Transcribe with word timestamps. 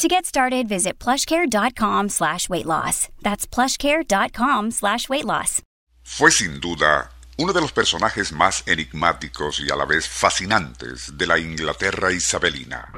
To 0.00 0.08
get 0.08 0.24
started, 0.24 0.66
visit 0.66 0.98
plushcare.com 0.98 2.08
slash 2.08 2.48
weight 2.48 2.64
loss. 2.64 3.08
That's 3.20 3.46
plushcare.com 3.46 4.70
slash 4.70 5.10
weight 5.10 5.26
loss. 5.26 5.60
Fue 6.02 6.30
sin 6.30 6.58
duda 6.58 7.10
uno 7.36 7.52
de 7.52 7.60
los 7.60 7.70
personajes 7.70 8.32
más 8.32 8.64
enigmáticos 8.66 9.60
y 9.60 9.70
a 9.70 9.76
la 9.76 9.84
vez 9.84 10.08
fascinantes 10.08 11.18
de 11.18 11.26
la 11.26 11.38
Inglaterra 11.38 12.12
isabelina. 12.12 12.90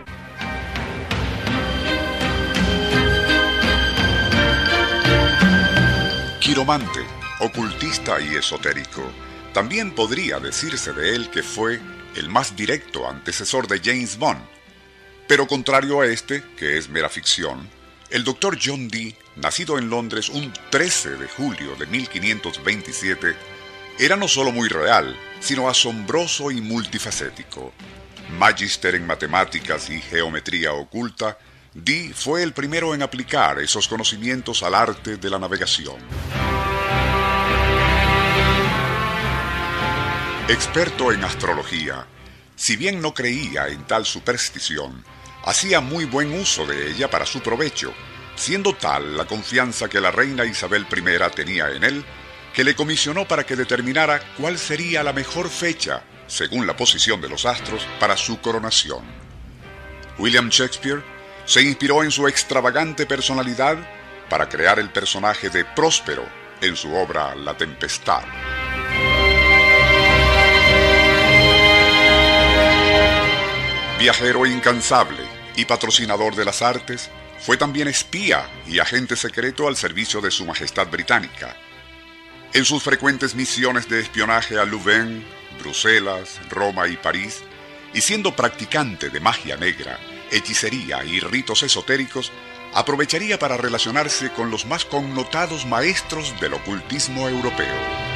Quiromante, 6.38 7.04
ocultista 7.40 8.20
y 8.20 8.36
esotérico. 8.36 9.02
También 9.52 9.92
podría 9.92 10.38
decirse 10.38 10.92
de 10.92 11.16
él 11.16 11.30
que 11.30 11.42
fue 11.42 11.80
el 12.14 12.28
más 12.28 12.54
directo 12.54 13.08
antecesor 13.08 13.66
de 13.66 13.80
James 13.80 14.16
Bond. 14.16 14.61
Pero 15.28 15.46
contrario 15.46 16.00
a 16.00 16.06
este, 16.06 16.42
que 16.56 16.78
es 16.78 16.88
mera 16.88 17.08
ficción, 17.08 17.68
el 18.10 18.24
doctor 18.24 18.58
John 18.62 18.88
Dee, 18.88 19.16
nacido 19.36 19.78
en 19.78 19.88
Londres 19.88 20.28
un 20.28 20.52
13 20.70 21.16
de 21.16 21.28
julio 21.28 21.74
de 21.76 21.86
1527, 21.86 23.34
era 23.98 24.16
no 24.16 24.28
solo 24.28 24.52
muy 24.52 24.68
real, 24.68 25.16
sino 25.40 25.68
asombroso 25.68 26.50
y 26.50 26.60
multifacético. 26.60 27.72
Magister 28.38 28.94
en 28.94 29.06
matemáticas 29.06 29.88
y 29.90 30.00
geometría 30.00 30.72
oculta, 30.72 31.38
Dee 31.74 32.12
fue 32.12 32.42
el 32.42 32.52
primero 32.52 32.94
en 32.94 33.02
aplicar 33.02 33.58
esos 33.60 33.88
conocimientos 33.88 34.62
al 34.62 34.74
arte 34.74 35.16
de 35.16 35.30
la 35.30 35.38
navegación. 35.38 35.96
Experto 40.48 41.12
en 41.12 41.24
astrología, 41.24 42.06
si 42.56 42.76
bien 42.76 43.00
no 43.00 43.14
creía 43.14 43.68
en 43.68 43.86
tal 43.86 44.04
superstición, 44.04 45.02
hacía 45.44 45.80
muy 45.80 46.04
buen 46.04 46.32
uso 46.32 46.66
de 46.66 46.90
ella 46.90 47.10
para 47.10 47.26
su 47.26 47.40
provecho, 47.40 47.92
siendo 48.36 48.74
tal 48.74 49.16
la 49.16 49.24
confianza 49.24 49.88
que 49.88 50.00
la 50.00 50.10
reina 50.10 50.44
Isabel 50.44 50.86
I 50.90 51.34
tenía 51.34 51.70
en 51.70 51.84
él, 51.84 52.04
que 52.54 52.64
le 52.64 52.74
comisionó 52.74 53.26
para 53.26 53.44
que 53.44 53.56
determinara 53.56 54.20
cuál 54.36 54.58
sería 54.58 55.02
la 55.02 55.12
mejor 55.12 55.48
fecha, 55.48 56.02
según 56.26 56.66
la 56.66 56.76
posición 56.76 57.20
de 57.20 57.28
los 57.28 57.46
astros, 57.46 57.86
para 57.98 58.16
su 58.16 58.40
coronación. 58.40 59.04
William 60.18 60.48
Shakespeare 60.48 61.02
se 61.44 61.62
inspiró 61.62 62.02
en 62.02 62.10
su 62.10 62.28
extravagante 62.28 63.06
personalidad 63.06 63.76
para 64.28 64.48
crear 64.48 64.78
el 64.78 64.90
personaje 64.90 65.50
de 65.50 65.64
Próspero 65.64 66.24
en 66.60 66.76
su 66.76 66.94
obra 66.94 67.34
La 67.34 67.56
Tempestad. 67.56 68.22
Viajero 74.02 74.46
incansable 74.46 75.22
y 75.54 75.64
patrocinador 75.64 76.34
de 76.34 76.44
las 76.44 76.60
artes, 76.60 77.08
fue 77.38 77.56
también 77.56 77.86
espía 77.86 78.50
y 78.66 78.80
agente 78.80 79.14
secreto 79.14 79.68
al 79.68 79.76
servicio 79.76 80.20
de 80.20 80.32
Su 80.32 80.44
Majestad 80.44 80.88
Británica. 80.88 81.56
En 82.52 82.64
sus 82.64 82.82
frecuentes 82.82 83.36
misiones 83.36 83.88
de 83.88 84.00
espionaje 84.00 84.58
a 84.58 84.64
Louvain, 84.64 85.24
Bruselas, 85.60 86.40
Roma 86.50 86.88
y 86.88 86.96
París, 86.96 87.44
y 87.94 88.00
siendo 88.00 88.34
practicante 88.34 89.08
de 89.08 89.20
magia 89.20 89.56
negra, 89.56 90.00
hechicería 90.32 91.04
y 91.04 91.20
ritos 91.20 91.62
esotéricos, 91.62 92.32
aprovecharía 92.74 93.38
para 93.38 93.56
relacionarse 93.56 94.30
con 94.30 94.50
los 94.50 94.66
más 94.66 94.84
connotados 94.84 95.64
maestros 95.64 96.34
del 96.40 96.54
ocultismo 96.54 97.28
europeo. 97.28 98.11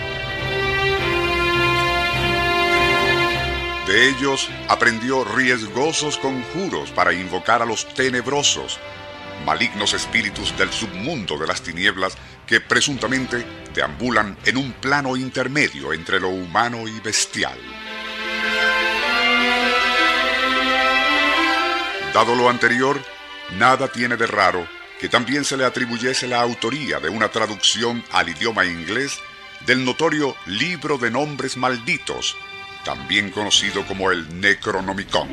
De 3.86 4.08
ellos 4.08 4.48
aprendió 4.68 5.22
riesgosos 5.22 6.18
conjuros 6.18 6.90
para 6.90 7.12
invocar 7.12 7.62
a 7.62 7.64
los 7.64 7.86
tenebrosos, 7.94 8.80
malignos 9.44 9.94
espíritus 9.94 10.56
del 10.58 10.72
submundo 10.72 11.38
de 11.38 11.46
las 11.46 11.62
tinieblas 11.62 12.16
que 12.48 12.60
presuntamente 12.60 13.46
deambulan 13.72 14.36
en 14.44 14.56
un 14.56 14.72
plano 14.72 15.16
intermedio 15.16 15.92
entre 15.92 16.18
lo 16.18 16.30
humano 16.30 16.88
y 16.88 16.98
bestial. 16.98 17.58
Dado 22.12 22.34
lo 22.34 22.50
anterior, 22.50 23.00
nada 23.56 23.86
tiene 23.86 24.16
de 24.16 24.26
raro 24.26 24.66
que 24.98 25.08
también 25.08 25.44
se 25.44 25.56
le 25.56 25.64
atribuyese 25.64 26.26
la 26.26 26.40
autoría 26.40 26.98
de 26.98 27.08
una 27.08 27.28
traducción 27.28 28.02
al 28.10 28.30
idioma 28.30 28.64
inglés 28.64 29.20
del 29.66 29.84
notorio 29.84 30.34
Libro 30.46 30.98
de 30.98 31.10
Nombres 31.10 31.56
Malditos, 31.56 32.36
también 32.86 33.30
conocido 33.30 33.84
como 33.84 34.12
el 34.12 34.40
Necronomicon. 34.40 35.28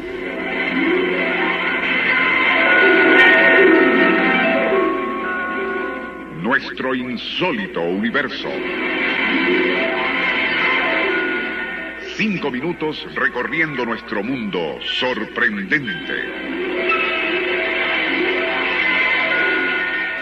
Nuestro 6.42 6.96
insólito 6.96 7.80
universo. 7.80 8.50
Cinco 12.18 12.50
minutos 12.50 13.06
recorriendo 13.14 13.86
nuestro 13.86 14.24
mundo 14.24 14.80
sorprendente. 15.00 16.16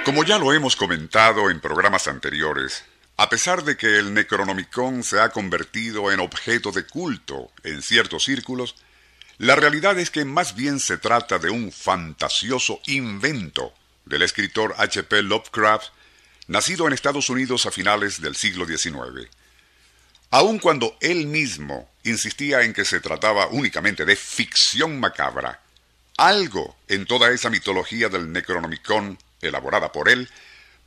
Como 0.04 0.26
ya 0.26 0.38
lo 0.38 0.52
hemos 0.52 0.76
comentado 0.76 1.50
en 1.50 1.62
programas 1.62 2.10
anteriores, 2.10 2.84
a 3.22 3.30
pesar 3.30 3.64
de 3.64 3.78
que 3.78 4.00
el 4.00 4.16
Necronomicon 4.16 5.04
se 5.04 5.20
ha 5.20 5.30
convertido 5.30 6.12
en 6.12 6.20
objeto 6.20 6.72
de 6.72 6.88
culto 6.88 7.52
en 7.64 7.84
ciertos 7.84 8.24
círculos, 8.24 8.74
la 9.38 9.56
realidad 9.56 10.00
es 10.00 10.10
que 10.10 10.26
más 10.26 10.56
bien 10.56 10.80
se 10.80 10.98
trata 10.98 11.38
de 11.38 11.52
un 11.52 11.72
fantasioso 11.72 12.82
invento 12.88 13.76
del 14.06 14.24
escritor 14.24 14.74
H.P. 14.76 15.22
Lovecraft, 15.22 15.90
nacido 16.48 16.88
en 16.88 16.94
Estados 16.94 17.30
Unidos 17.30 17.68
a 17.68 17.72
finales 17.72 18.22
del 18.22 18.36
siglo 18.36 18.66
XIX. 18.66 19.30
Aun 20.32 20.58
cuando 20.58 20.98
él 21.00 21.28
mismo 21.28 21.92
insistía 22.04 22.64
en 22.64 22.74
que 22.74 22.86
se 22.86 23.02
trataba 23.02 23.50
únicamente 23.50 24.04
de 24.04 24.16
ficción 24.16 25.00
macabra, 25.00 25.62
algo 26.18 26.76
en 26.88 27.06
toda 27.06 27.30
esa 27.30 27.52
mitología 27.52 28.10
del 28.10 28.32
Necronomicon, 28.32 29.20
elaborada 29.44 29.92
por 29.92 30.10
él, 30.10 30.28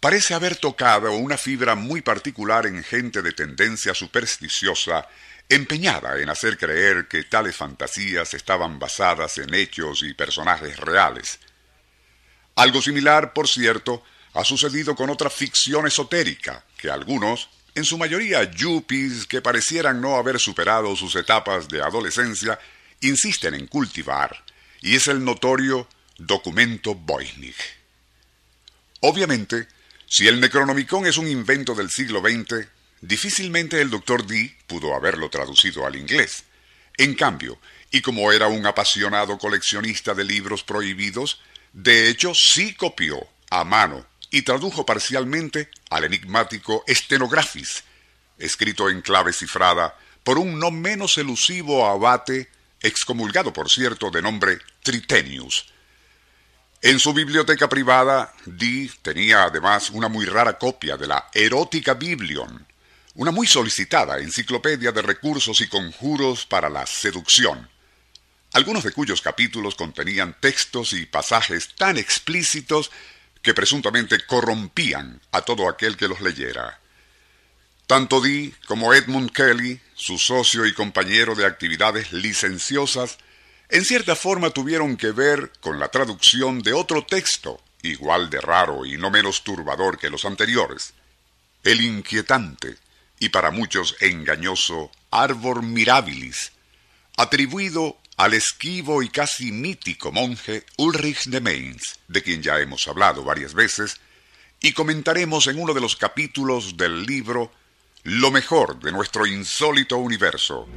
parece 0.04 0.34
haber 0.34 0.56
tocado 0.56 1.12
una 1.12 1.38
fibra 1.38 1.74
muy 1.74 2.02
particular 2.02 2.66
en 2.66 2.84
gente 2.84 3.22
de 3.22 3.32
tendencia 3.32 3.94
supersticiosa, 3.94 5.08
empeñada 5.48 6.20
en 6.20 6.28
hacer 6.28 6.58
creer 6.58 7.08
que 7.08 7.22
tales 7.22 7.56
fantasías 7.56 8.34
estaban 8.34 8.78
basadas 8.78 9.38
en 9.38 9.54
hechos 9.54 10.02
y 10.02 10.12
personajes 10.12 10.76
reales. 10.76 11.38
Algo 12.54 12.82
similar, 12.82 13.32
por 13.32 13.48
cierto, 13.48 14.04
ha 14.34 14.44
sucedido 14.44 14.94
con 14.94 15.08
otra 15.08 15.30
ficción 15.30 15.86
esotérica, 15.86 16.62
que 16.76 16.90
algunos, 16.90 17.48
en 17.74 17.86
su 17.86 17.96
mayoría 17.96 18.44
yuppies 18.44 19.24
que 19.26 19.40
parecieran 19.40 20.02
no 20.02 20.16
haber 20.16 20.38
superado 20.38 20.94
sus 20.96 21.16
etapas 21.16 21.66
de 21.66 21.80
adolescencia, 21.80 22.58
insisten 23.00 23.54
en 23.54 23.66
cultivar, 23.68 24.44
y 24.82 24.96
es 24.96 25.08
el 25.08 25.24
notorio 25.24 25.88
documento 26.18 26.94
Voynich. 26.94 27.56
Obviamente, 29.00 29.66
si 30.14 30.28
el 30.28 30.40
Necronomicon 30.40 31.06
es 31.06 31.18
un 31.18 31.26
invento 31.26 31.74
del 31.74 31.90
siglo 31.90 32.20
XX, 32.20 32.68
difícilmente 33.00 33.80
el 33.80 33.90
Dr. 33.90 34.24
Dee 34.24 34.56
pudo 34.68 34.94
haberlo 34.94 35.28
traducido 35.28 35.84
al 35.86 35.96
inglés. 35.96 36.44
En 36.96 37.16
cambio, 37.16 37.58
y 37.90 38.00
como 38.00 38.30
era 38.30 38.46
un 38.46 38.64
apasionado 38.64 39.36
coleccionista 39.38 40.14
de 40.14 40.22
libros 40.22 40.62
prohibidos, 40.62 41.40
de 41.72 42.08
hecho 42.08 42.32
sí 42.32 42.76
copió 42.76 43.26
a 43.50 43.64
mano 43.64 44.06
y 44.30 44.42
tradujo 44.42 44.86
parcialmente 44.86 45.68
al 45.90 46.04
enigmático 46.04 46.84
Stenographis, 46.86 47.82
escrito 48.38 48.88
en 48.90 49.02
clave 49.02 49.32
cifrada 49.32 49.98
por 50.22 50.38
un 50.38 50.60
no 50.60 50.70
menos 50.70 51.18
elusivo 51.18 51.88
abate, 51.88 52.48
excomulgado 52.80 53.52
por 53.52 53.68
cierto 53.68 54.12
de 54.12 54.22
nombre 54.22 54.58
Tritenius, 54.84 55.73
en 56.84 57.00
su 57.00 57.14
biblioteca 57.14 57.66
privada, 57.66 58.34
Dee 58.44 58.90
tenía 59.00 59.44
además 59.44 59.88
una 59.88 60.08
muy 60.08 60.26
rara 60.26 60.58
copia 60.58 60.98
de 60.98 61.06
la 61.06 61.30
Erótica 61.32 61.94
Biblion, 61.94 62.66
una 63.14 63.30
muy 63.30 63.46
solicitada 63.46 64.18
enciclopedia 64.18 64.92
de 64.92 65.00
recursos 65.00 65.62
y 65.62 65.68
conjuros 65.68 66.44
para 66.44 66.68
la 66.68 66.84
seducción, 66.84 67.70
algunos 68.52 68.84
de 68.84 68.92
cuyos 68.92 69.22
capítulos 69.22 69.76
contenían 69.76 70.36
textos 70.38 70.92
y 70.92 71.06
pasajes 71.06 71.74
tan 71.74 71.96
explícitos 71.96 72.90
que 73.40 73.54
presuntamente 73.54 74.18
corrompían 74.26 75.22
a 75.32 75.40
todo 75.40 75.70
aquel 75.70 75.96
que 75.96 76.08
los 76.08 76.20
leyera. 76.20 76.80
Tanto 77.86 78.20
Dee 78.20 78.54
como 78.66 78.92
Edmund 78.92 79.32
Kelly, 79.32 79.80
su 79.94 80.18
socio 80.18 80.66
y 80.66 80.74
compañero 80.74 81.34
de 81.34 81.46
actividades 81.46 82.12
licenciosas, 82.12 83.16
en 83.68 83.84
cierta 83.84 84.14
forma 84.14 84.50
tuvieron 84.50 84.96
que 84.96 85.10
ver 85.12 85.50
con 85.60 85.78
la 85.78 85.88
traducción 85.88 86.60
de 86.60 86.72
otro 86.72 87.04
texto, 87.04 87.60
igual 87.82 88.30
de 88.30 88.40
raro 88.40 88.84
y 88.84 88.96
no 88.96 89.10
menos 89.10 89.42
turbador 89.42 89.98
que 89.98 90.10
los 90.10 90.24
anteriores, 90.24 90.94
el 91.62 91.80
inquietante 91.80 92.76
y 93.18 93.30
para 93.30 93.50
muchos 93.50 93.96
engañoso 94.00 94.90
Arbor 95.10 95.62
Mirabilis, 95.62 96.52
atribuido 97.16 97.98
al 98.16 98.34
esquivo 98.34 99.02
y 99.02 99.08
casi 99.08 99.50
mítico 99.50 100.12
monje 100.12 100.64
Ulrich 100.76 101.24
de 101.26 101.40
Mainz, 101.40 101.98
de 102.08 102.22
quien 102.22 102.42
ya 102.42 102.60
hemos 102.60 102.86
hablado 102.86 103.24
varias 103.24 103.54
veces, 103.54 104.00
y 104.60 104.72
comentaremos 104.72 105.46
en 105.46 105.58
uno 105.60 105.74
de 105.74 105.80
los 105.80 105.96
capítulos 105.96 106.76
del 106.76 107.04
libro 107.04 107.50
lo 108.02 108.30
mejor 108.30 108.78
de 108.80 108.92
nuestro 108.92 109.26
insólito 109.26 109.96
universo. 109.96 110.68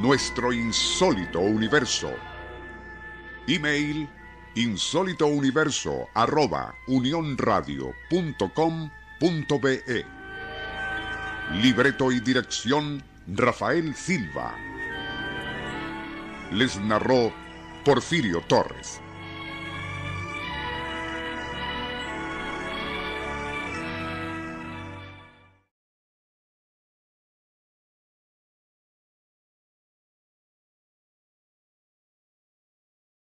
Nuestro 0.00 0.50
insólito 0.50 1.40
universo. 1.40 2.10
Email 3.46 4.08
insólitouniverso 4.54 6.08
arroba 6.14 6.74
Libreto 11.60 12.10
y 12.10 12.20
dirección 12.20 13.02
Rafael 13.26 13.94
Silva. 13.94 14.56
Les 16.50 16.80
narró 16.80 17.30
Porfirio 17.84 18.40
Torres. 18.48 19.02